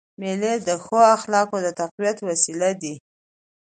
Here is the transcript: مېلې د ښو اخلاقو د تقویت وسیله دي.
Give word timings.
مېلې 0.19 0.53
د 0.67 0.69
ښو 0.83 0.97
اخلاقو 1.17 1.57
د 1.65 1.67
تقویت 1.79 2.17
وسیله 2.29 2.69
دي. 2.81 2.95